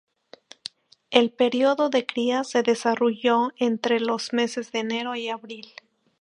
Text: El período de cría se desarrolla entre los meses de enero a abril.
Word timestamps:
El 1.11 1.31
período 1.31 1.91
de 1.91 2.07
cría 2.07 2.43
se 2.43 2.63
desarrolla 2.63 3.49
entre 3.57 3.99
los 3.99 4.33
meses 4.33 4.71
de 4.71 4.79
enero 4.79 5.11
a 5.11 5.31
abril. 5.35 5.73